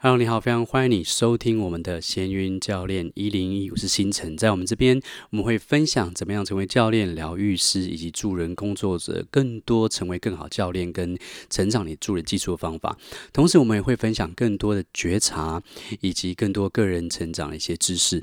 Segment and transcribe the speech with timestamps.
[0.00, 11.18] Hello，你好，非常欢迎你收听我们的闲云教练一零一，我是星辰，在我们这边我们会分享怎么样成为教练、疗愈师以及助人工作者，更多成为更好教练跟
[11.50, 12.96] 成长你助人技术的方法。
[13.32, 15.60] 同时，我们也会分享更多的觉察
[16.00, 18.22] 以及更多个人成长的一些知识。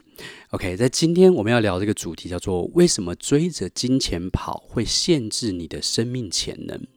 [0.52, 6.88] OK，在今天我们要聊这个主题叫做为什么追着金钱跑会限制你的生命潜能？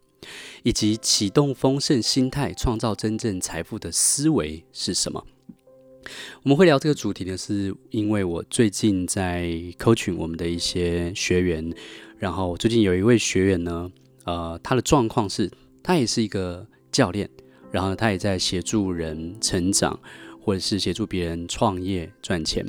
[0.63, 5.25] 以及启动丰盛心态，创造真正财富的思维是什么？
[6.43, 9.45] 我们会聊这个主题呢，是因为我最近在
[9.79, 11.71] coaching 我们的一些学员，
[12.19, 13.91] 然后最近有一位学员呢，
[14.25, 15.51] 呃，他的状况是，
[15.83, 17.29] 他也是一个教练，
[17.71, 20.01] 然后他也在协助人成长，
[20.41, 22.65] 或者是协助别人创业赚钱，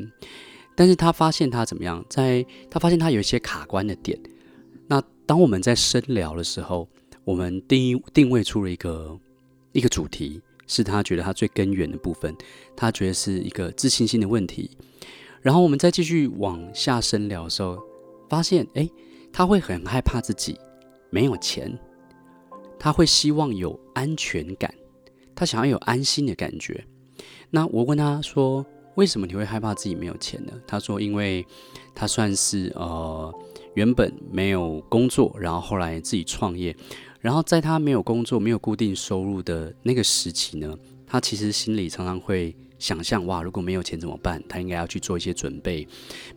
[0.76, 4.20] 但是他发现他怎么样，在他发现他有一些卡关的点。
[4.88, 6.90] 那当我们在深聊的时候，
[7.30, 9.16] 我们定定位出了一个
[9.72, 12.36] 一个主题，是他觉得他最根源的部分，
[12.76, 14.72] 他觉得是一个自信心的问题。
[15.40, 17.78] 然后我们再继续往下深聊的时候，
[18.28, 18.90] 发现诶，
[19.32, 20.58] 他会很害怕自己
[21.12, 21.78] 没有钱，
[22.80, 24.74] 他会希望有安全感，
[25.36, 26.84] 他想要有安心的感觉。
[27.52, 30.54] 那我问他说，为什么你会害怕自己没有钱呢？
[30.66, 31.46] 他说，因为
[31.94, 33.32] 他算是呃
[33.76, 36.76] 原本没有工作，然后后来自己创业。
[37.20, 40.74] 然后在他没有工作、没有固定收入的那个时期呢，
[41.06, 44.42] 他其实心里常常会想象：哇，如果没有钱怎么办？
[44.48, 45.86] 他应该要去做一些准备，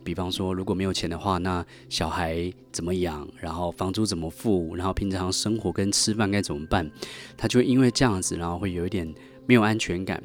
[0.03, 3.25] 比方说，如果没有钱的话，那小孩怎么养？
[3.39, 4.75] 然后房租怎么付？
[4.75, 6.91] 然后平常生活跟吃饭该怎么办？
[7.37, 9.07] 他就因为这样子，然后会有一点
[9.45, 10.21] 没有安全感，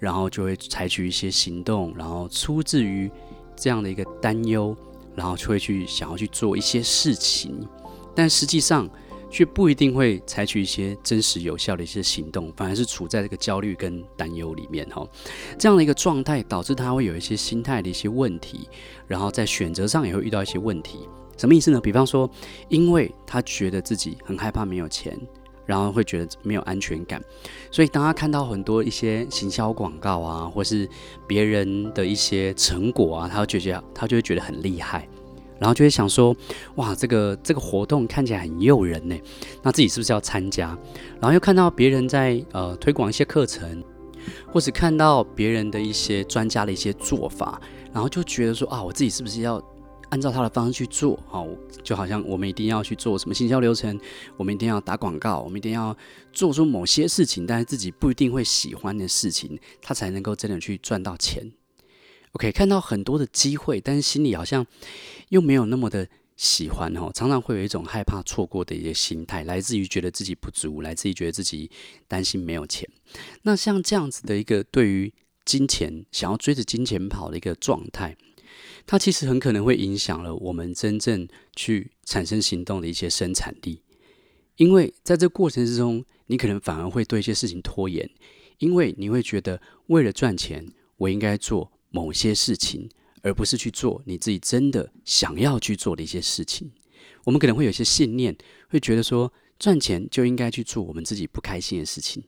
[0.00, 3.08] 然后就会采取一些行动，然后出自于
[3.54, 4.76] 这样的一个担忧，
[5.14, 7.64] 然后就会去想要去做一些事情，
[8.12, 8.90] 但实际上。
[9.30, 15.06] 却不一定会采取一些真实有效的一些行动，反而是处在这个焦虑跟担忧里面哈。
[15.58, 18.68] 这样的一个状态导致他会有一些心态的一些问题，
[19.06, 21.08] 然后在选择上也会遇到一些问题。
[21.36, 21.80] 什么意思呢？
[21.80, 22.30] 比方说，
[22.68, 25.18] 因为他觉得自己很害怕没有钱，
[25.64, 27.22] 然后会觉得没有安全感，
[27.70, 30.86] 所以当他看到很多一些行销广告啊，或是
[31.26, 35.08] 别人的一些成果啊，他就觉得他就会觉得很厉害。
[35.60, 36.34] 然后就会想说，
[36.76, 39.14] 哇，这个这个活动看起来很诱人呢，
[39.62, 40.68] 那自己是不是要参加？
[41.20, 43.84] 然后又看到别人在呃推广一些课程，
[44.50, 47.60] 或是看到别人的一些专家的一些做法，
[47.92, 49.62] 然后就觉得说啊，我自己是不是要
[50.08, 51.16] 按照他的方式去做？
[51.28, 51.46] 好，
[51.84, 54.00] 就好像我们一定要去做什么行销流程，
[54.36, 55.96] 我们一定要打广告，我们一定要
[56.32, 61.52] 做出某些事情，但是自己不一定会喜欢的事情，他才能够真的去赚到钱。
[62.32, 64.64] OK，看到很多的机会，但是心里好像
[65.30, 71.70] 又没有那么的喜欢哦，常常会有一种害怕错过的一些心态，来自于觉得自己不足，来自于觉得自己
[72.06, 72.88] 担心没有钱。
[73.42, 75.12] 那像这样子的一个对于
[75.44, 78.16] 金钱想要追着金钱跑的一个状态，
[78.86, 81.26] 它其实很可能会影响了我们真正
[81.56, 83.82] 去产生行动的一些生产力，
[84.56, 88.08] 因为在这过程之中，你可能反而会对一些事情拖延，
[88.58, 90.66] 因为你会觉得为了赚钱，
[90.96, 91.72] 我应该做。
[91.92, 92.88] 某些事情，
[93.22, 96.70] 而不是去做你自己真的想要去做的一些事情。
[97.24, 98.36] 我们可能会有一些信念，
[98.68, 102.22] 会觉得说赚钱就应该去做我们自己不开心的事情。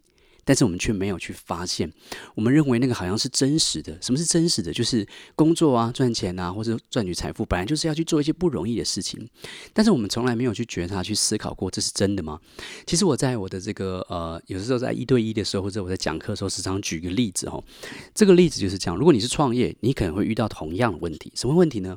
[0.44, 1.90] 但是我们却没有去发现，
[2.34, 3.96] 我们认为那个好像是真实的。
[4.02, 4.72] 什么是真实的？
[4.72, 9.28] 就是工作啊、赚钱啊，或者赚取财富，本来就是要去做一些不容易的事情。
[9.72, 12.40] 但是我们从来没有去觉察、去思考过，这是真的吗？
[12.86, 17.62] 其实我在我的这个呃，有的时候在一对一的时候，或者我在讲课的时候，时常举个例子哦。
[18.12, 21.32] 这个例子就是这样：如果你是创业，你可能会遇到同样的问题。
[21.36, 21.96] 什么问题呢？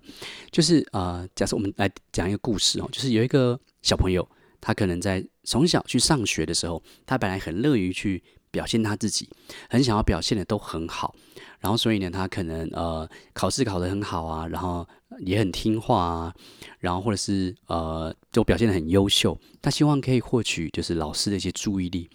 [0.51, 4.27] 就是呃，假设我们来讲一个故事哦，就是有一个小朋友，
[4.61, 8.21] 他可能在从小去上学的时候，他本来很乐于去。
[8.55, 9.27] 表现他自己，
[9.69, 11.13] 很想要表现的都很好，
[11.59, 14.87] 然后所以呢，他可能呃考试考得很好啊，然后
[15.19, 16.33] 也很听话啊，
[16.79, 22.09] 然后或者是呃就表现得很优秀，他希望可以获取就是老师的一些注意力。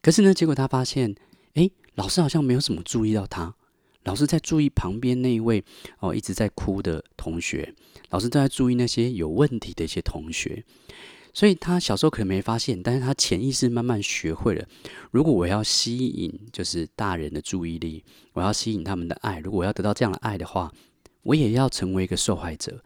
[0.00, 1.14] 可是呢，结果他发现，
[1.56, 3.54] 诶，老师好像没有什么注意到他，
[4.04, 5.62] 老师在注意旁边那一位
[5.98, 7.74] 哦一直在哭的同学，
[8.08, 10.64] 老师都在注意那些有问题的一些同学。
[11.36, 14.66] 所以他小时候可能没发现，但是他潜意识慢慢学会了。
[15.10, 18.02] 如果我要吸引就是大人的注意力，
[18.32, 20.72] 我要吸引他们的爱，如果我要得到这样的爱的话，
[21.24, 22.82] 我也要成为一个受害者，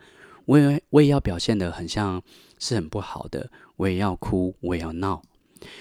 [0.46, 2.20] 我也我也要表现得很像
[2.58, 5.22] 是很不好的，我也要哭，我也要闹。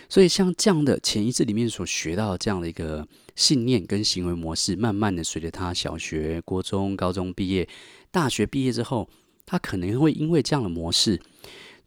[0.07, 7.68] 所以像这样的潜意识里面所学到的这样的一个信念跟行为模式，慢慢的随着他小学、国中、高中毕业、
[8.12, 9.10] 大学毕业之后，
[9.44, 11.19] 他可能会因为这样的模式。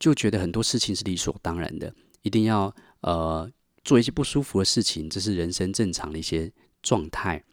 [0.03, 3.49] 就觉得很多事情是理所当然的，一定要呃
[3.85, 6.51] 做一些不舒服的事情，这是人生正常的一些
[6.83, 7.45] 状态，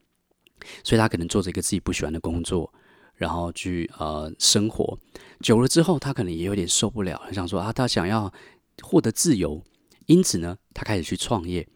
[0.84, 2.74] 所以他可能做着一个自己不喜欢的工作，
[3.13, 4.98] 然后去呃生活
[5.42, 8.34] 久了之后，他可能也有点受不了，很想说啊，他想要
[8.81, 9.63] 获得自由，
[10.07, 11.68] 因此呢，他开始去创业。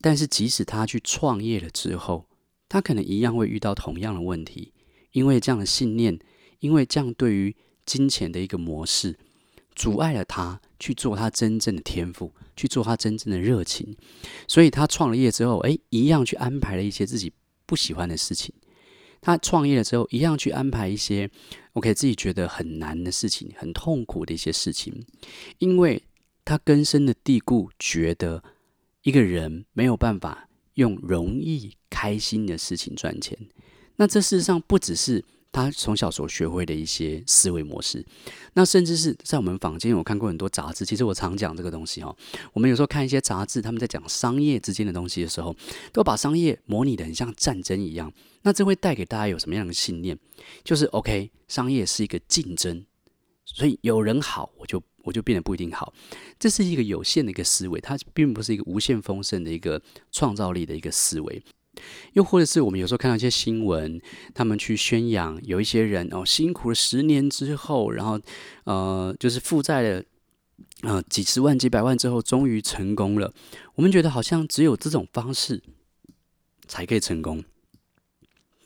[0.00, 2.26] 但是即使他去创业了之后，
[2.70, 4.72] 他可能一样会遇到同样的问题，
[5.12, 6.18] 因为这样的信念，
[6.60, 7.54] 因为这样对于
[7.84, 9.18] 金钱的一个模式，
[9.76, 13.96] 阻碍了他去做他真正的天赋，去做他真正的热情。
[14.48, 17.32] 所以他创了业之后，诶，一样去安排了一些自己
[17.64, 18.52] 不喜欢的事情。
[19.20, 21.30] 他创业了之后，一样去安排一些
[21.74, 25.04] OK 自己觉得很难的事情，很痛苦的一些事情，
[25.58, 26.02] 因为
[26.44, 28.42] 他根深的蒂固觉得。
[29.02, 33.38] 一个人没有办法用容易、开心的事情赚钱，
[33.94, 35.24] 那这事实上不只是
[35.56, 38.04] 他从小所学会的一些思维模式，
[38.52, 40.84] 那甚至是在我们坊间，我看过很多杂志。
[40.84, 42.14] 其实我常讲这个东西哈，
[42.52, 45.56] 我们有时候看一些杂志，他们在讲商业之间的东西的时候，
[45.94, 48.12] 都把商业模拟得很像战争一样。
[48.42, 50.18] 那这会带给大家有什么样的信念？
[50.62, 52.84] 就是 OK，商业是一个竞争，
[53.46, 54.82] 所以有人好，我就。
[55.06, 55.94] 我就变得不一定好，
[56.36, 59.80] 这是一个有限的一个思维，它并不是一个无限丰盛的一个
[60.10, 61.40] 创造力的一个思维。
[62.12, 64.00] 又或者是我们有时候看到一些新闻，
[64.34, 68.20] 他们去宣扬有一些人哦，辛苦了十年之后，然后
[68.64, 70.02] 呃，就是负债了
[70.82, 73.32] 呃几十万、几百万之后，终于成功了。
[73.74, 75.62] 我们觉得好像只有这种方式
[76.66, 77.44] 才可以成功，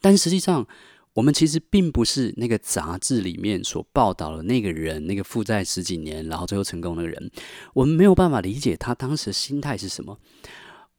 [0.01, 0.67] 但实际上。
[1.15, 7.31] 我们其实并不是那个杂志里面所报道的那个人，那个负债十几年然后最后成功的人。
[7.75, 10.17] 我们没有办法理解他当时的心态是什么。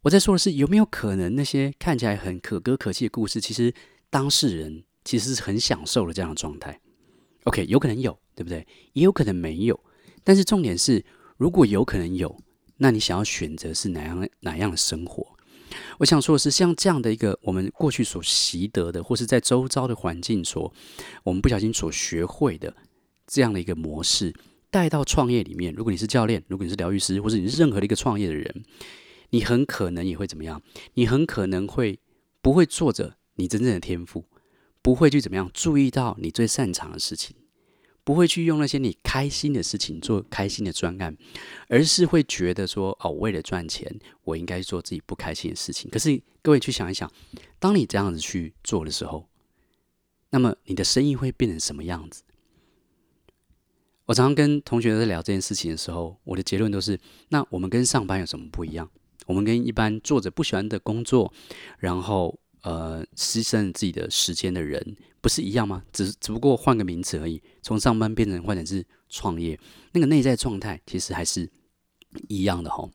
[0.03, 3.71] 我在说的是，有没有可能那些看起来很可歌可泣的故事，其实
[4.09, 6.79] 当事人其实是很享受的这样的状态
[7.43, 8.65] ？OK，有可能有，对不对？
[8.93, 9.79] 也有可能没有。
[10.23, 11.05] 但是重点是，
[11.37, 12.35] 如果有可能有，
[12.77, 15.35] 那你想要选择是哪样哪样的生活？
[15.99, 20.73] 我想说的是，像这样的一个我们过去所习得的，或是在周遭的环境所
[21.23, 22.75] 我们不小心所学会的
[23.27, 24.33] 这样的一个模式，
[24.71, 25.71] 带到创业里面。
[25.75, 28.63] 如果你是教练，如果你是疗愈师，或者你是任何的一个创业的人，
[29.31, 30.61] 你很可能也会怎么样？
[30.93, 31.99] 你很可能会
[32.41, 34.25] 不会做着你真正的天赋，
[34.81, 37.35] 不会去怎么样注意到你最擅长的事情。
[38.03, 41.15] 不会去用那些你开心的事情做开心的专案，
[41.67, 47.09] 而是会觉得说：“哦，为了赚钱，我应该做自己不开心的事情。”可是各位去想一想，
[47.59, 49.29] 当你这样子去做的时候，
[50.31, 52.23] 那么你的生意会变成什么样子？
[54.05, 56.99] 我常常跟同学在聊这件事情的时候，我的结论都是：
[57.29, 58.89] 那我们跟上班有什么不一样？
[59.31, 61.33] 我们跟一般做着不喜欢的工作，
[61.79, 62.37] 然后。
[62.63, 65.83] 呃，牺牲自己的时间的人，不是一样吗？
[65.91, 69.59] 只只不过换个名词而已，从上班变成换成是创业，
[69.93, 71.49] 那个内在状态其实还是
[72.27, 72.91] 一样的吼。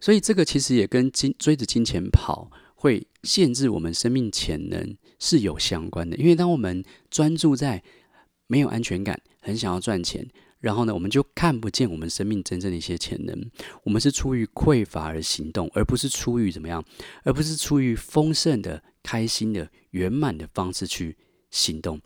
[0.00, 6.16] 所以这个其实也跟金追着金钱跑，会限制我们生命潜能是有相关的。
[6.16, 7.82] 因为当我们专注在
[8.46, 10.26] 没有安全感，很想要赚钱。
[10.66, 13.50] 然后呢，我们就看不见我们生命真正的一些潜能。
[13.84, 16.84] 我们是出于匮乏而行动，而不是出于怎么样，
[17.22, 21.16] 而不是出于丰盛的、开心的、圆满的方式去
[21.52, 22.00] 行动。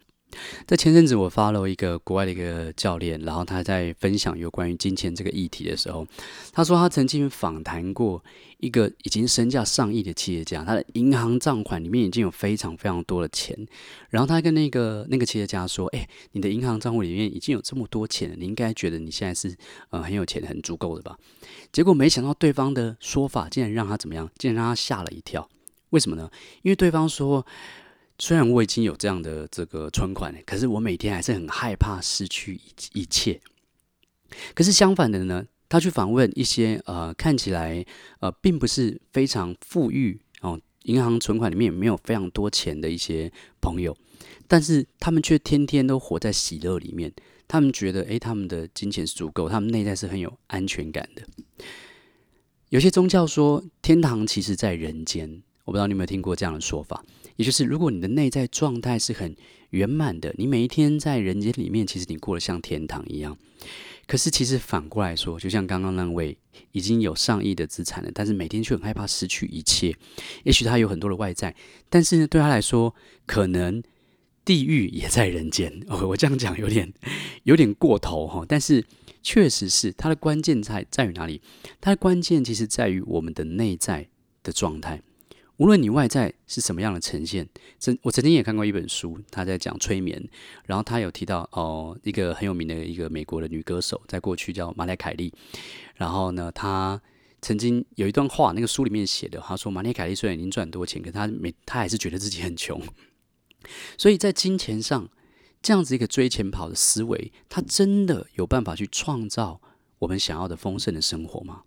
[0.67, 6.07] 在前阵子，我 follow 一个国外的一个教练，然后他在分享有关于金钱这个议题的时候，
[6.53, 8.23] 他说他曾经访谈过
[8.59, 13.57] 一个已经身价上亿的企业家，他的银行账款里面已经有非常非常多的钱，
[14.09, 19.57] 然后他跟那个那个企业家说：“哎，你的银行账户里面已经有这么多钱，你应该觉得你现在是
[19.91, 21.19] 呃很有钱、很足够的吧？”
[21.73, 24.31] 结果没想到对方的说法竟然让他怎么样？
[24.39, 25.49] 竟然让他吓了一跳。
[25.91, 26.31] 为什么呢？
[26.63, 27.45] 因为对方说。
[28.21, 33.41] 虽然我已经有这样的这个存款，可是我每天还是很害怕失去一一切。
[34.55, 37.85] 可是相反的呢，他去访问一些呃看起来
[38.21, 43.97] 呃并不是非常富裕哦，银行存款里面也没有非常多钱的一些朋友，
[44.47, 47.13] 但是他们却天天都活在喜乐里面。
[47.49, 51.23] 他们觉得，诶，他们的金钱是足够，他们内在是很有安全感的。
[52.69, 55.43] 有些宗教说，天堂其实在人间。
[55.65, 57.05] 我不知道你有没有听过这样的说法，
[57.41, 59.35] 也就是如果你的内在状态是很
[59.71, 63.35] 圆满的，你每一天在人间里面，其实你过得像天堂一样。
[64.07, 66.37] 可是其实反过来说，就像刚刚那位
[66.73, 69.97] 已经有上亿的资产了，但是每天却很害怕失去一切。
[70.45, 71.57] 也许他有很多的外在，
[71.89, 72.95] 但是呢，对他来说，
[73.25, 73.83] 可能
[74.45, 75.83] 地狱也在人间。
[75.89, 76.93] 哦，我这样讲有点
[77.45, 78.85] 有点过头哈，但是
[79.23, 81.41] 确实是它的关键在在于哪里？
[81.81, 84.07] 它的关键其实在于我们的内在
[84.43, 85.01] 的状态。
[85.61, 87.47] 无论你外在是什么样的呈现，
[87.79, 90.27] 曾我曾经也看过一本书，他在讲催眠，
[90.65, 95.31] 然后他有提到哦，一个很有名的一个美国的女歌手，在过去叫玛丽凯莉，
[95.97, 96.99] 然后呢，她
[97.43, 102.83] 曾经有一段话，那个书里面写的，她说：“马内凯利虽然已经赚很多钱，可他没，他还是觉得自己很穷。
[103.99, 105.11] 所以在金钱上，
[105.61, 109.61] 这样子一个追钱跑的思维，他真的有办法去创造
[109.99, 111.65] 我们想要的丰盛的生活吗？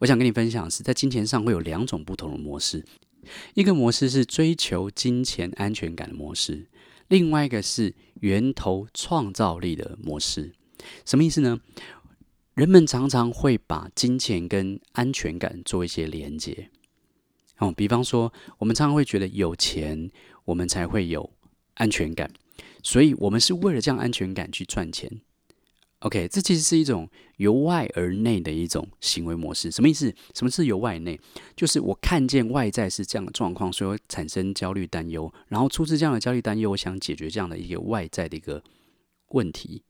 [0.00, 2.84] 我想跟你分享的是，在金钱上会有两种不同的模式，
[3.54, 6.66] 一个模式是追求金钱安全感的模式，
[7.08, 10.52] 另外一个是源头创造力的模式。
[11.04, 11.60] 什么意思呢？”
[12.54, 16.70] 人们常常会把金钱跟安全感做一些连接，
[17.58, 20.08] 哦，比方说，我们常常会觉得有钱，
[20.44, 21.28] 我们才会有
[21.74, 22.30] 安全感，
[22.80, 25.10] 所以我们是为了这样安全感去赚钱。
[26.04, 27.08] OK，这其实是一种
[27.38, 29.70] 由外而内的一种行为模式。
[29.70, 30.14] 什么意思？
[30.34, 31.18] 什么是由外内？
[31.56, 38.62] 就是我看见外在是这样的状况，所以我产生焦虑担忧，然后出自这样的焦虑担忧，我想解决这样的一个外在的一个
[39.28, 39.82] 问题。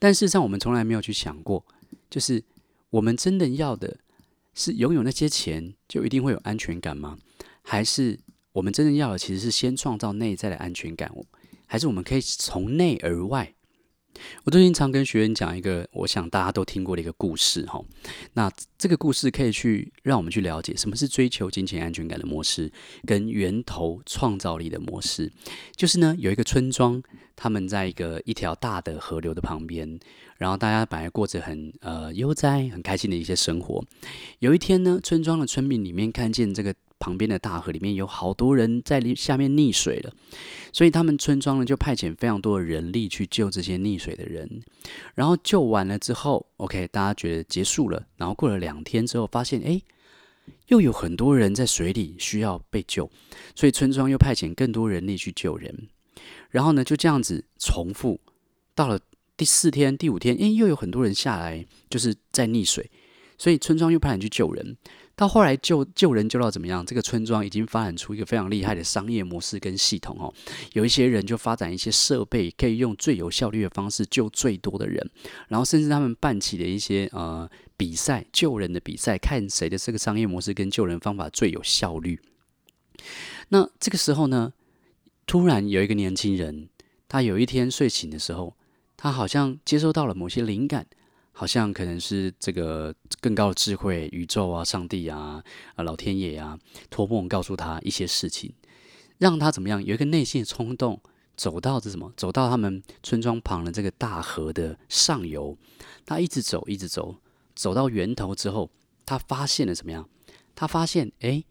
[0.00, 1.64] 但事实上，我们从来没有去想过。
[2.10, 2.42] 就是
[2.90, 3.96] 我们真的要的
[4.54, 7.16] 是拥有那些钱就一定会有安全感吗？
[7.62, 8.18] 还是
[8.50, 11.14] 我们真正要的其实是先创造内在的安全感？
[11.66, 13.54] 还是我们可以从内而外？
[14.44, 17.82] 我最近常跟学员讲一个，我想大家都听过的一个故事哈。
[18.34, 22.70] 那这个故事可以去让我们去了解什么是追求金钱安全感的模式，
[23.06, 25.30] 跟源头创造力的模式。
[25.76, 27.02] 就是呢，有一个村庄，
[27.34, 29.98] 他们在一个一条大的河流的旁边，
[30.36, 33.84] 然后大家本来过着很呃悠哉、很开心的一些生活。
[34.38, 36.74] 有一天呢，村庄的村民里面看见这个。
[37.04, 40.10] 旁边的大河里面有好多人在下面溺水了，
[40.72, 44.62] 所以他们村庄呢就派遣非常多的人力去救这些溺水的人。
[45.14, 48.06] 然后救完了之后，OK，大家觉得结束了。
[48.16, 49.82] 然后过了两天之后，发现哎，
[50.68, 53.10] 又有很多人在水里需要被救，
[53.54, 55.88] 所以村庄又派遣更多人力去救人。
[56.48, 58.18] 然后呢，就这样子重复，
[58.74, 58.98] 到了
[59.36, 62.90] 第四天、第五天，哎，又有很多人下来，就是在溺水，
[63.36, 64.78] 所以村庄又派人去救人。
[65.16, 66.84] 到后来救救人救到怎么样？
[66.84, 70.32] 这个村庄已经发展出一个非常厉害的商业模式跟系统哦。
[70.72, 75.08] 有一些人就发展一些设备，可以用最有效率的方式救最多的人。
[75.48, 82.20] 然后甚至他们办起了一些呃比赛，救人的比赛，看谁的这个商业模式跟救人方法最有效率。
[83.50, 84.52] 那这个时候呢，
[85.26, 86.68] 突然有一个年轻人，
[87.06, 88.56] 他有一天睡醒的时候，
[88.96, 90.86] 他好像接收到了某些灵感。
[91.36, 95.42] 好像可能是这个更高的智慧，宇宙啊、上帝啊、
[95.74, 96.56] 啊老天爷啊，
[96.88, 98.54] 托梦告诉他一些事情，
[99.18, 99.84] 让他怎么样？
[99.84, 101.02] 有一个内心的冲动，
[101.36, 102.12] 走到这什么？
[102.16, 105.58] 走到他们村庄旁的这个大河的上游。
[106.06, 107.16] 他一直走，一直走，
[107.56, 108.70] 走到源头之后，
[109.04, 110.08] 他发现了怎么样？
[110.54, 111.42] 他发现，哎，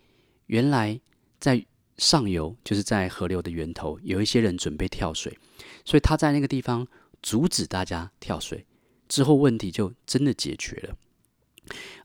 [0.46, 0.98] 原来
[1.42, 1.66] 在
[1.98, 5.38] 上游，就是在河流的源头，有一些人准备跳水，
[5.84, 6.88] 所以他在那个地方
[7.22, 8.66] 阻止大家跳水。
[9.14, 10.98] 之后问题就真的解决了。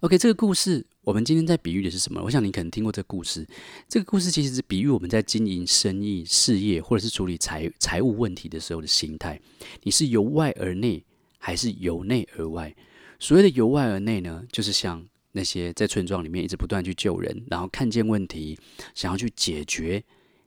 [0.01, 2.21] OK，这个故事我们今天在比喻的是什么？
[2.23, 3.47] 我想你可能听过这个故事。
[3.89, 9.41] 这个故事其实是比喻我们在经营生意、事业或者是处理财财务问题的时候的心态。
[9.85, 11.03] 你是由外而内，
[11.39, 12.77] 还是由内而外？
[13.19, 18.59] 所谓的由外而内呢，就是像那些在村庄里面一直不断去救人，然后看见问题，
[18.95, 20.05] 想要去解决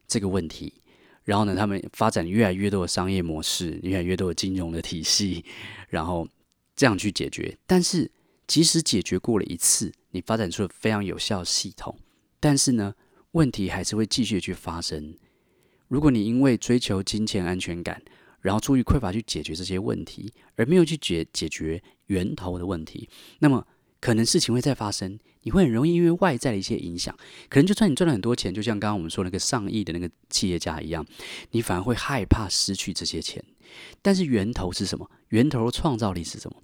[0.08, 0.72] 这个问题。
[1.24, 5.44] 然后呢，他们发展越来越多的商业模式，越来越多的金融的体系，
[5.90, 6.28] 然后。
[6.82, 8.10] 这样去解决，但是
[8.48, 11.96] 即使解决过了一次，你发展出了非常有效的系统，
[12.40, 12.96] 但是呢，
[13.34, 15.14] 问题还是会继续去发生。
[15.88, 18.02] 如果你因为追求金钱安全感，
[18.40, 23.08] 然后出于匮乏去解决这些问题，而没有去解解决源头的问题，
[23.38, 23.68] 那么
[24.00, 25.20] 可能事情会再发生。
[25.44, 27.16] 你会很容易因为外在的一些影响，
[27.48, 31.06] 可能就算你赚了很多钱，就像刚刚我们说那个上亿的那个企业家一样，
[31.52, 33.46] 你反而会害怕失去这些钱。
[34.02, 35.10] 但是源头是什么？
[35.30, 36.62] 源头的创造力是什么？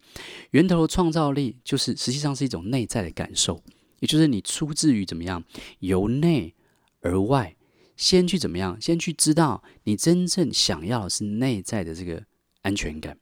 [0.52, 3.62] 源头的创造力就是实际上是一种内在的感受，
[4.00, 5.44] 也就是你出自于怎么样，
[5.80, 6.54] 由内
[7.02, 7.56] 而外，
[7.96, 12.24] 先去怎么样，先去知道你真正想要的是内在的这个
[12.62, 13.18] 安全感。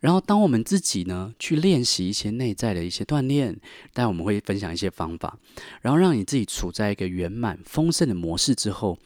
[0.00, 3.58] 然后当我们自己呢去练习一些内在的一些锻炼，
[3.94, 5.38] 待会我们会分享一些方法，
[5.80, 8.98] 然后让你自己处在一个圆满丰盛的模式之后，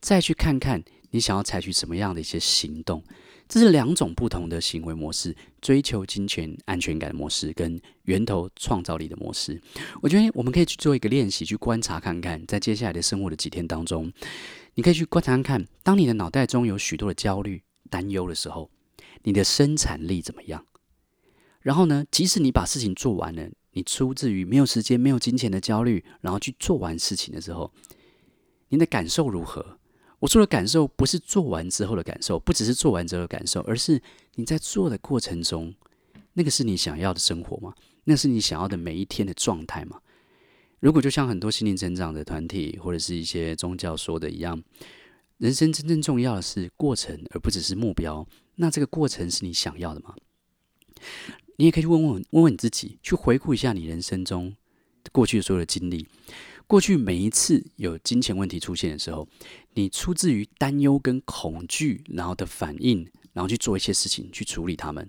[0.00, 3.02] 再去看看你想要采取什么样的一些行动。
[3.48, 9.60] 这是两种不同的行为模式：追求金钱安全感模式，跟源头创造力的模式。
[10.02, 14.12] 我觉得我们可以去做一个练习，去观察看看，在接下来的生活的几天当中，
[14.74, 18.68] 你可以去观察看看，当你的脑袋中有许多的焦虑、担忧的时候，
[19.22, 20.66] 你的生产力怎么样？
[21.60, 27.72] 然后呢，即使你把事情做完了，你出自于没有时间、没有金钱的焦虑，然后去做完事情的时候，
[28.70, 29.78] 你的感受如何？
[30.18, 34.00] 我说的感受不是做完之后的感受，不只是做完之后的感受，而是
[34.34, 35.74] 你在做的过程中，
[36.32, 37.74] 那个是你想要的生活吗？
[38.04, 40.00] 那是你想要的每一天的状态吗？
[40.80, 44.62] 如果就像很多心灵成长的团体或者是一些宗教说的一样，
[45.38, 48.26] 人生真正重要的是过程，而不只是目标。
[48.56, 50.14] 那这个过程是你想要的吗？
[51.56, 54.54] 你也可以去问问问问你自己，去回顾一下你人生中
[55.12, 56.06] 过去的所有的经历。
[56.66, 59.26] 过去每一次有金钱问题出现的时候，
[59.76, 65.08] 你出自于担忧跟恐惧，然后的反应，然后去做一些事情去处理他们，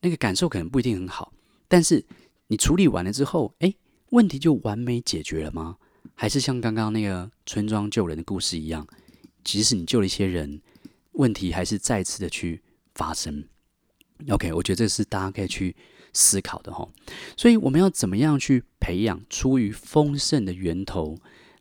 [0.00, 1.32] 那个感受可能不一定很好，
[1.66, 2.06] 但是
[2.46, 3.76] 你处理完了之后，诶，
[4.10, 5.76] 问题就完美解决了吗？
[6.14, 8.86] 还是像刚刚那个村庄救人的故事一样，
[9.42, 10.62] 即使你救了一些人，
[11.12, 12.62] 问题还是再次的去
[12.94, 13.44] 发生
[14.30, 15.76] ？OK，我觉得这是大家可以去。
[16.14, 16.88] 思考的哈，
[17.36, 21.16] 所以我们要怎么样去培养出于丰盛的源头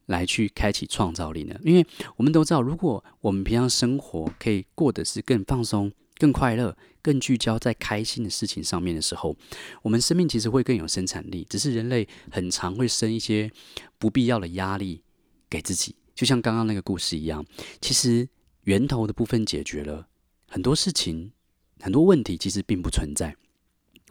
[0.08, 1.58] 来去开启创造力呢？
[1.64, 1.86] 因为
[2.18, 9.36] 我们都知道，如果我们平常生活可以过得是更放松、更快乐、更聚焦在开心的事情上面的时候，
[9.82, 11.46] 我们生命其实会更有生产力。
[11.50, 13.52] 只是人类很常会生一些
[13.98, 15.02] 不必要的压力
[15.50, 17.46] 给自己，就像刚刚那个故事一样。
[17.80, 18.28] 其实
[18.64, 20.08] 源头的部分解决了
[20.48, 21.32] 很多事情，
[21.80, 23.36] 很多问题其实并不存在。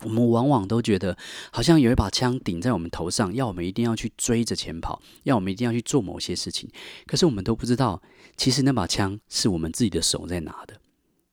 [0.02, 1.16] 我们往往都觉得，
[1.50, 6.68] 好像有一把枪顶在我们头上，要我们一定要去追着前跑，要我们一定要去做某些事情。
[7.06, 8.02] 可是我们都不知道，
[8.36, 10.78] 其实那把枪是我们自己的手在拿的。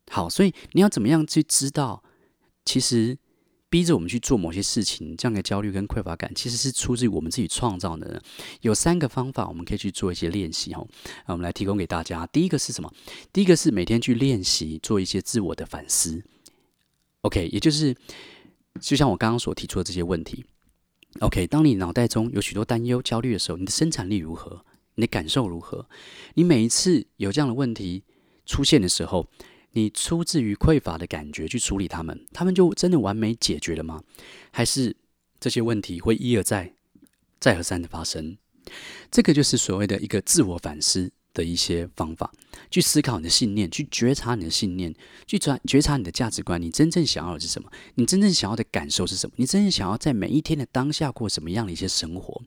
[0.10, 2.01] 好，所以你要怎么样去知道，
[2.63, 3.17] 其实
[3.70, 8.22] 逼着我们去做某些事情，这样的焦虑跟匮乏感，其实是出自于我们自己创造的呢？
[8.62, 10.88] 有三个方法，我们可以去做一些练习哦。
[11.27, 12.25] 那我们来提供给大家。
[12.27, 12.89] 第一个是什么？
[13.34, 16.24] 第一个是每天去练习做一些自我的反思。
[17.24, 17.93] OK，也就是。
[18.82, 20.46] 就像我刚刚所提出的这些问题
[21.20, 24.65] ，OK，当你脑袋中有许多担忧、焦虑的时候，你的生产力如何？
[24.96, 25.88] 你的感受如何？
[26.36, 28.03] 你每一次有这样的问题
[28.46, 29.27] 出现的时候，
[29.72, 34.03] 你出自于匮乏的感觉去处理他们，他们就真的完美解决了吗？
[34.51, 34.96] 还是
[35.39, 36.74] 这些问题会一而再、
[37.39, 38.38] 再而三的发生？
[39.12, 41.12] 这个就是所谓的一个自我反思。
[41.34, 42.32] 的一些方法，
[42.70, 44.94] 去思考你的信念，去觉察你的信念，
[45.25, 46.62] 去觉觉察你的价值观。
[46.62, 47.70] 你真正想要的是什么？
[47.96, 49.34] 你真正想要的感受是什么？
[49.38, 52.40] 你真正想要在每一天的当下过什么样的一些生活？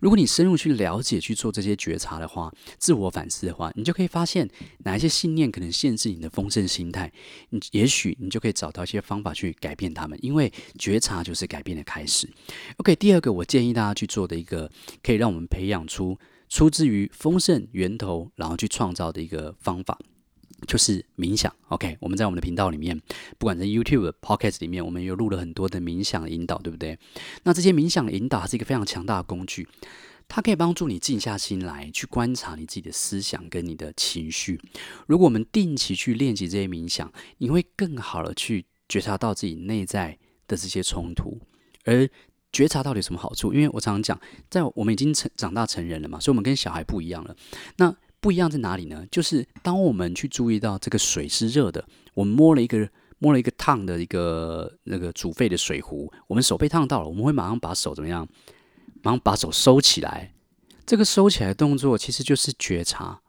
[0.00, 7.10] 如果你深入去了解、去做这些觉察的话，自我反思的话，你就可以发现哪一些信念可能限制你的丰盛心态。
[7.50, 12.28] 你也许你就可以找到一些方法去改变他们，因为觉察就是改变的开始。
[12.76, 14.70] OK，第二个我建议大家去做的一个，
[15.02, 16.18] 可以让我们培养出。
[16.48, 19.98] 出自于丰盛源头，然后去创造的一个方法，
[20.66, 21.54] 就是冥想。
[21.68, 23.00] OK，我们在我们的频道里面，
[23.38, 26.98] 不管在 YouTube、Podcast 里面，我们有录了很多的冥想引导，对不对？
[27.42, 29.68] 那这些冥想引导是一个非常强大的工具，
[30.28, 34.60] 它可以帮助你静下心来，去观察你自己的思想跟你的情绪。
[35.06, 41.40] 如果我们定期去练习这些冥想，你会更好的去觉察到自己内在的这些冲突，
[41.84, 42.08] 而。
[42.56, 43.52] 觉察到底有什么好处？
[43.52, 47.36] 因为我常常讲，在我们已经成长大成人了嘛，所以我们跟小孩不一样了。
[47.76, 49.04] 那不一样在哪里呢？
[49.10, 52.88] 就是当我们去注意到这个水是热的，我们摸了一个
[53.18, 58.26] 摸了一个烫的一个那个煮沸的水壶，我们手被烫到了，我们会马上把手怎么样？
[59.02, 60.32] 马上把手收起来。
[60.86, 63.20] 这个收起来的动作其实就是觉察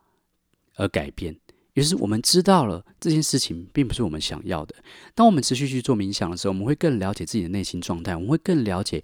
[0.75, 1.35] 而改变。
[1.77, 4.73] 于是我们知道了这件事情并不是我们想要的。
[5.13, 9.03] 当我们持续去做冥想的时候，我们会更了解自己的内心状态，我们会更了解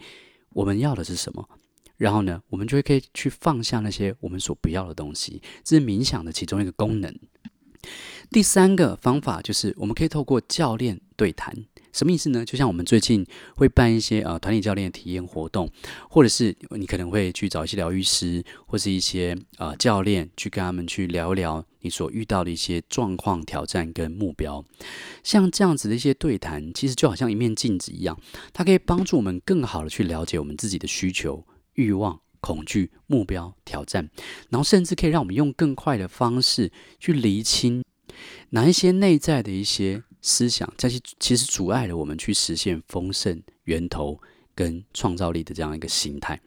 [0.54, 1.48] 我们要的是什么。
[1.98, 5.40] 然后呢，我们就会可以去放下那些我们所不要的东西。
[5.64, 7.16] 这是冥想的其中一个功能。
[8.32, 11.56] 第三个方法就是，我们可以透过教练对谈。
[11.94, 12.44] 什么意思呢？
[12.44, 13.26] 就像我们最近
[13.56, 15.70] 会办一些呃团体教练的体验活动，
[16.10, 24.66] 或者是你可能会去找一些疗愈师或是一些呃教练去跟他们去聊一聊你所遇到的一些状况、挑战跟目标。
[25.24, 28.20] 像这样子的一些对谈，其实就好像一面镜子一样，
[28.52, 34.10] 它可以帮助我们更好的去了解我们自己的需求、欲望、恐惧、目标、挑战，
[34.50, 37.84] 然后甚至可以让我们用更快的方式去厘清
[38.50, 40.02] 哪一些内在的一些。
[40.24, 44.20] 思想，这些其实阻碍了我们去实现丰盛源头
[44.56, 46.40] 跟创造力的这样一个形态。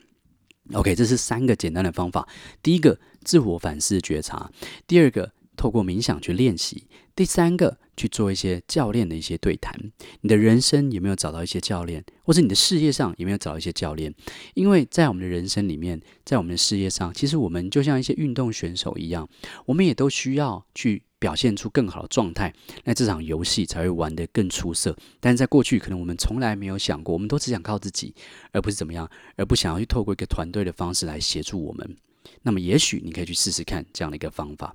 [0.72, 2.26] OK，这是三个简单的方法。
[2.60, 4.50] 第一个，自我反思觉察；
[4.86, 9.74] 第二个，透过冥想去练习；第三个，去做一些教练的一些对谈。
[10.20, 14.14] 你的人生有没有找到一些教练，或者你的事业上有没有找到一些教练？
[14.54, 19.28] 因为在我们的人生里面，在我们的事业上，其实我们就像一些运动选手一样，
[19.64, 21.02] 我们也都需要去。
[21.18, 22.52] 表现出更好的状态，
[22.84, 24.94] 那这场游戏才会玩得更出色。
[25.18, 28.14] 但是在过去，可能我们从来没有想过，我们都只想靠自己，
[28.52, 31.96] 而不是怎么样，而不想要去透过一个团队的方式来协助我们。
[32.42, 34.74] 那么，也许你可以去试试看这样的一个方法。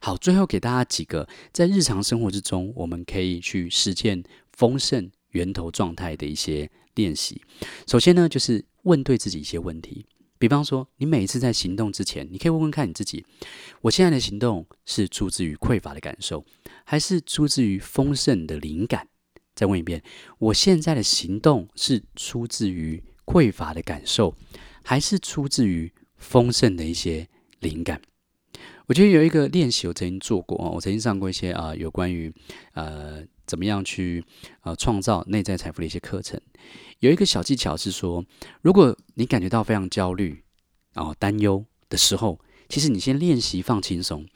[0.00, 7.40] 好，最后给大家几个在日常生活之中，我们可以去实践丰盛源头状态的一些练习。
[7.86, 10.06] 首先呢，就是问对自己一些问题。
[10.38, 13.24] 比方说，你每一次在行动之前，你可以问问看你自己：
[13.82, 16.44] 我现在的行动是出自于匮乏的感受，
[16.84, 19.06] 还是出自于丰盛的灵感？
[19.54, 20.02] 再问一遍：
[20.38, 24.34] 我现在的行动是出自于匮乏的感受，
[24.82, 27.26] 还是出自于丰盛的一些
[27.58, 28.00] 灵感？
[28.86, 32.32] 我觉得有一个练习，我曾经做过哦，我曾经上过一些啊、有关于
[32.74, 34.24] 呃怎么样去
[34.62, 36.40] 呃创造内在财富的一些课程。
[36.98, 38.24] 有一个小技巧是说，
[38.62, 40.44] 如果你感觉到非常焦虑、
[40.92, 44.26] 然后担忧的时候，其实你先练习放轻松，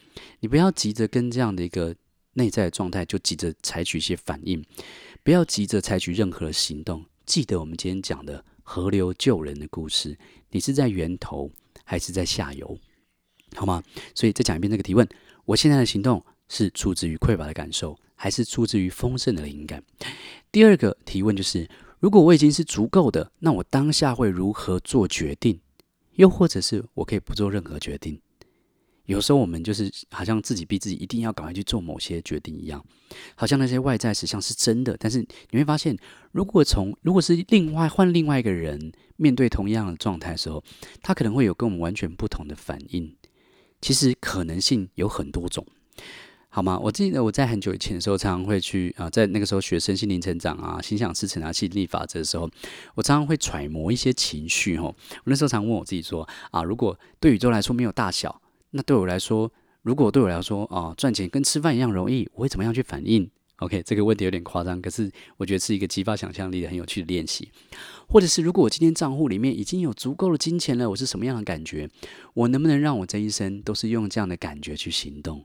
[0.40, 1.94] 你不要急着跟这样的一个
[2.34, 4.64] 内在状态就急着采取一些反应，
[5.24, 7.04] 不要急着采取任何行动。
[7.26, 10.16] 记得我们今天讲的河流救人的故事，
[10.50, 11.50] 你是在源头
[11.84, 12.76] 还是在下游？
[13.54, 13.82] 好吗？
[14.14, 15.08] 所以再讲一遍这个提问：
[15.44, 19.82] 我现在的行动是出自于匮乏的感受，还是出自于丰盛的灵感？
[20.50, 21.68] 第二个提问就是。
[22.00, 25.58] 如果我已经是足够的，那我当下会如何做决定？
[26.16, 28.20] 又或者是我可以不做任何决定？
[29.06, 32.84] 有时候我们就是好像自己逼自己一定要赶快去做某些决定一样，
[33.34, 34.96] 好像那些外在实相是真的。
[34.98, 35.18] 但是
[35.50, 35.96] 你会发现，
[36.32, 40.64] 如果从如果是另外换另外一个人面对同样的状态的时候，
[41.02, 43.14] 他可能会有跟我们完全不同的反应。
[43.80, 45.66] 其实可能性有很多种。
[46.48, 46.78] 好吗？
[46.78, 52.48] 我记得我在很久以前的时候，常常会去啊，在那个时候学身心灵成长啊、心想事成啊、吸引力法则的时候，
[52.94, 54.76] 我常常会揣摩一些情绪。
[54.78, 58.40] 吼，我那时候常问我自己说啊，如果对宇宙来说没有大小，
[58.76, 67.48] 那对我来说，如果对我来说啊，赚钱跟吃饭一样容易，我会怎么样去反应？OK，这个问题有点夸张，可是我觉得是一个激发想象力的很有趣的练习。
[68.08, 71.88] 或者是如果我今天账户里面已经有足够的金钱了，我是什么样的感觉？
[72.34, 75.44] 我能不能让我这一生都是用这样的感觉去行动？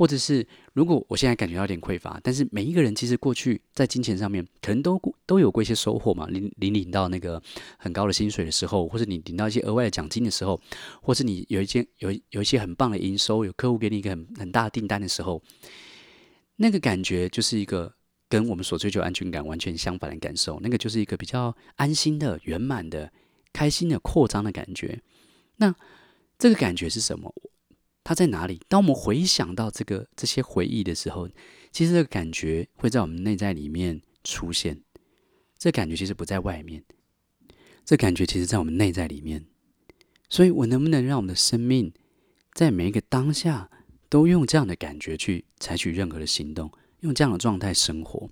[0.00, 7.38] 或者是，如果我现在感觉到有点匮乏，但是每一个人其实过去在金钱上面可能都都有过一些收获嘛，领领领到那个
[7.76, 10.58] 很高的薪水的时候，或者你领到一些额外的奖金的时候，
[11.02, 15.42] 或是你有一件有有一些很棒的营收，有客户给你一个很很大的订单的时候，
[16.56, 17.92] 那个感觉就是一个
[18.26, 23.12] 跟我们所追求安全感完全相反的感受，那个就是一个比较安心的、圆满的、
[23.52, 25.02] 开心的、扩张的感觉。
[25.56, 25.74] 那
[26.38, 27.34] 这个感觉是什么？
[28.02, 28.60] 它在哪里？
[28.66, 31.28] 当我们回想到这个这些回忆的时候，
[31.70, 34.80] 其实这个感觉会在我们内在里面出现。
[35.58, 36.82] 这感觉其实不在外面，
[37.84, 39.44] 这感觉其实在我们内在里面。
[40.30, 41.92] 所以，我能不能让我们的生命
[42.54, 43.70] 在每一个当下
[44.08, 48.30] 都用这样的感觉去采取任何的行动，用这样的状态生活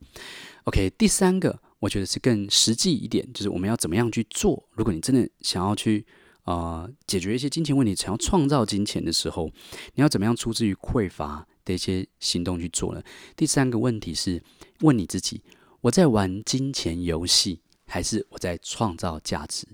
[0.65, 4.67] ？OK，第三个，我觉得是更实际一点，就是我们要怎么样去做？
[4.73, 6.07] 如果你真的想要去。
[6.49, 9.51] 啊、呃，解决一些金钱问题，想要创造金钱的时候，
[9.95, 13.03] 你要怎么样出自于匮乏的一些行动去做呢？
[13.37, 14.43] 第三个问题是
[14.81, 15.43] 问你自己：
[15.83, 19.69] 我在玩金钱游戏，还是我在创造价值？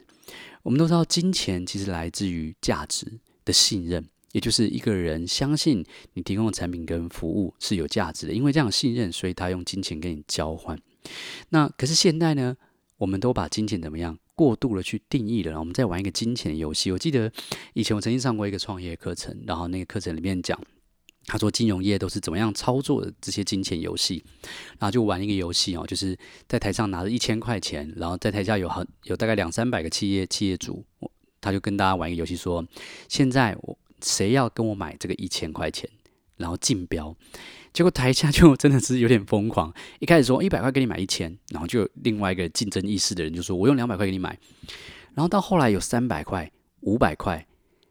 [0.64, 10.76] 我们都知道，金钱其实来自于价值的信任，也就是一个人相信你提供的产品跟服务是有价值的，因为这样信任，所以他用金钱跟你交换。
[11.50, 12.56] 那可是现在呢？
[12.96, 14.16] 我们都把金钱怎么样？
[14.34, 16.90] 过度的去定义了，然后我们再玩一个金钱游戏。
[16.90, 17.30] 我记得
[17.72, 20.58] 以前我曾经上过一个创业课程，然后那个课程里面讲，
[21.26, 24.24] 他说金融业都是怎么样操作的这些金钱游戏，
[24.78, 26.18] 然后就玩一个游戏哦，就是
[26.48, 30.84] 在台上拿着一千块钱，然后在台下有很有大概两三百个企业企业主，
[31.40, 32.66] 他就跟大家玩一个游戏，说
[33.08, 35.88] 现在我谁要跟我买这个一千块钱，
[36.36, 37.16] 然后竞标。
[37.74, 44.38] 结果台下就真的是有点疯狂，一开始说一百块给你买一千，然后就有另外一个竞争意识的人就说我用两百块给你买，
[45.12, 46.48] 然后到后来有三百块、
[46.82, 47.44] 五百块，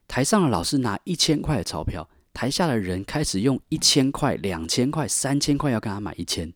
[0.08, 6.54] 台上的老师拿一千块的钞票，台下的人开始用一千块、两千块、三千块要跟他买一千，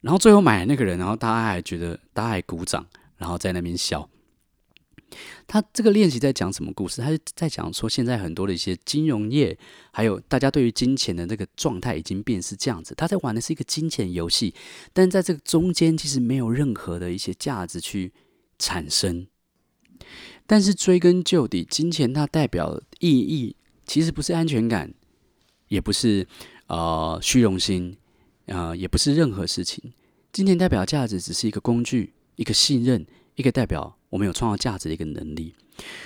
[0.00, 2.86] 然后最后买的那个人，然后大家还觉得大家还鼓掌，
[3.18, 4.08] 然后在那边笑。
[5.46, 7.00] 他这个练习在讲什么故事？
[7.02, 9.58] 他是在讲说，现在很多的一些金融业，
[9.92, 12.94] 还有大家对于金钱的那个状态已经变是这样子。
[12.94, 14.54] 他在玩的是一个金钱游戏，
[14.92, 18.12] 但在这个中间其实没有任何的一些价值去
[18.58, 19.26] 产生。
[20.46, 23.54] 但是追根究底，金钱它代表意义
[23.86, 24.92] 其实不是安全感，
[25.68, 26.26] 也不是
[26.66, 27.96] 呃虚荣心，
[28.46, 29.92] 呃也不是任何事情。
[30.32, 33.96] 金钱代表价值只是一个工具，一个信任，一个代表。
[34.10, 35.54] 我们有创造价值的一个能力，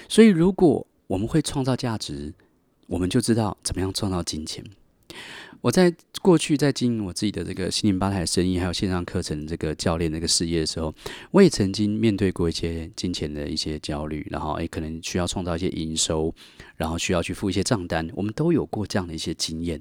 [0.08, 2.32] 所以如果我们会创造价值，
[2.86, 4.64] 我们就知道怎么样创造金钱。
[5.64, 10.94] 我在过去在经营我自己的这个心灵吧台生意，还有线上课程这个教练这个事业的时候，
[11.30, 16.34] 我也曾经面对过一些金钱的一些焦虑，然后也可能需要创造一些营收，
[16.76, 19.80] 然后需要去付一些账单，我们都有过这样的一些经验。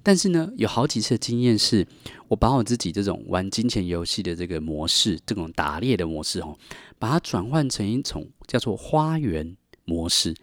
[0.00, 1.84] 但是呢，有好几次的经验是，
[2.28, 6.56] 我把我自己这种玩金钱游戏的这个模式，这种打猎的模式哦，
[7.00, 10.36] 把它转换成一种叫做花园模式。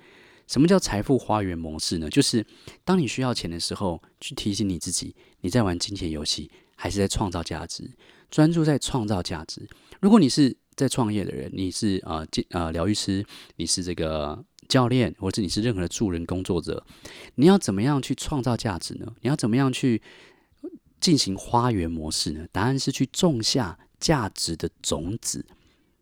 [0.47, 2.09] 什么叫财富花园模式呢？
[2.09, 2.45] 就是
[2.83, 7.89] 当你需要钱的时候，去提醒你自己，你在玩金钱游戏，还是在创造价值？
[8.29, 9.67] 专注在创造价值。
[10.01, 13.25] 如果你是在创业的人，你是呃呃疗愈师，
[13.55, 16.83] 你是这个教练，或者你是任何的助人工作者，
[17.35, 19.13] 你要怎么样去创造价值呢？
[19.21, 20.01] 你要怎么样去
[20.99, 22.47] 进行花园模式呢？
[22.51, 25.45] 答案是去种下价值的种子。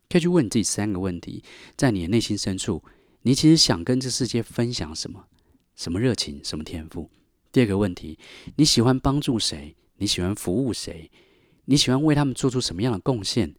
[0.09, 1.43] 可以去问你自己三个问题，
[1.77, 2.83] 在你的内心深处。
[3.23, 5.27] 你其实想跟这世界分享什么？
[5.75, 6.43] 什么热情？
[6.43, 7.09] 什么天赋？
[7.51, 8.17] 第二个问题，
[8.55, 9.75] 你喜欢帮助谁？
[9.97, 11.11] 你喜欢服务谁？
[11.65, 13.53] 你喜欢为他们做出什么样的贡献？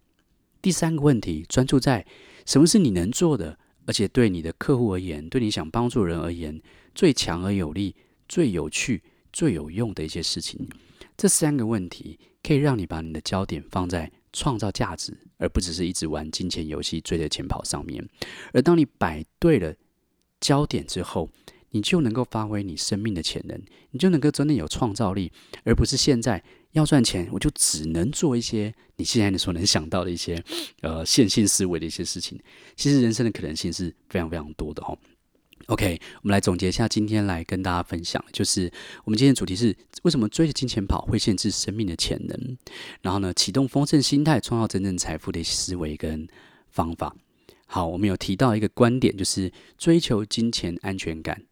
[0.61, 2.05] 第三个问题，专注在
[2.45, 6.61] 什么是你能做的，而且对你的客户而言，对你想帮助人而言，
[6.95, 7.95] 最强而有力、
[8.29, 10.69] 最有趣、最有用的一些事情。
[11.17, 18.09] 这三个问题可以让你把你的焦点放在创造价值，而不只是一直玩金钱游戏、追着钱跑上面。
[18.53, 19.75] 而当你摆对了
[20.41, 21.29] 焦点之后，
[21.71, 25.33] 你就能够发挥你生命的潜能，你就能够真的有创造力，
[25.65, 26.43] 而不是现在
[26.73, 30.43] 要赚钱，我就只能做一些你现在你所能想到的一些
[30.81, 32.39] 呃线性思维的一些事情。
[32.77, 34.99] 其实人生的可能性是非常非常多的哦。
[35.67, 38.71] OK，我们来总结一下今天来跟大家分享，就是
[39.05, 42.59] 我们今天的主题是为什么追着金钱跑会限制生命的潜能？
[43.01, 46.27] 然后呢，启动丰盛心态，创造真正财富的思维跟
[46.69, 47.15] 方法。
[47.67, 51.43] 好，我们有提到一个观点，就是追求金钱安全感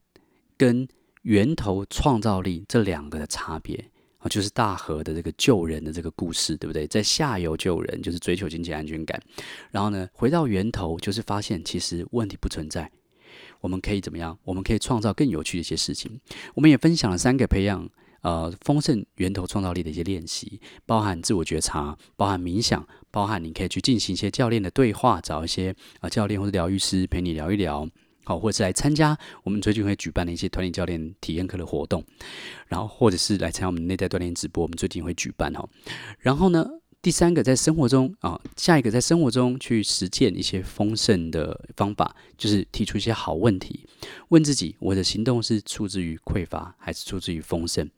[0.57, 0.87] 跟
[1.23, 6.87] 源头创造力这两个的差别啊，就是大河的这个救人的这个故事，对不对？
[6.87, 9.23] 在下游救人就是追求金钱安全感，
[9.71, 12.91] 然后呢，回到源头就是发现其实问题不存在。
[13.61, 14.39] 我们可以怎么样？
[14.45, 16.21] 我们可以创造更有趣的一些事情。
[16.55, 17.89] 我们也分享了三个培养
[18.23, 27.89] 呃丰盛源头创造力的一些练习，包含自我觉察，包含冥想，包含你可以去进行一些教练的对话，找一些啊、教练或者疗愈师陪你聊一聊，
[28.25, 32.05] 好，或者是来参加我们最近会举办的一些团体教练体验课的活动，
[32.67, 35.69] 然后或者是来参加我们内在锻炼直播，我们最近会举办哈，
[36.19, 36.67] 然后呢，
[37.03, 43.87] 第三个，在生活中啊，下一个在生活中去实践一些丰盛的方法，就是提出一些好问题，
[44.29, 47.89] 问自己：我的行动是出自于匮乏，还是出自于丰盛？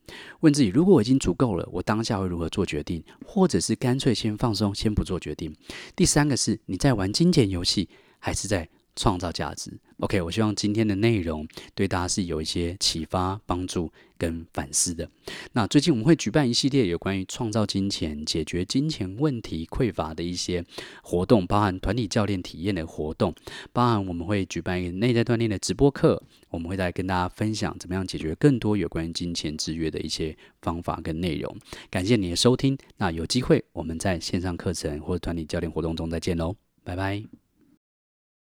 [0.40, 3.02] 问自己：如果我已经足够了，我当下会如何做决定？
[3.26, 5.52] 或者是干脆先放松，先不做决定？
[5.96, 7.88] 第三个是你在玩金钱游戏，
[8.20, 15.09] 还是在创造价值？OK，我希望今天的内容对大家是有一些启发、帮助跟反思的。
[15.52, 20.64] 那最近我们会举办一系列有关于创造金钱、解决金钱问题、匮乏的一些
[21.02, 23.35] 活动，包含团体教练体验的活动，
[23.72, 31.57] 包含我们会举办一个内在锻炼的直播课，我们会再跟大家分享怎么样解决更多有关于金钱制约的一些方法跟内容。
[31.90, 37.41] 感谢你的收听，那有机会我们在线上课程或者团体教练活动中再见喽，拜拜。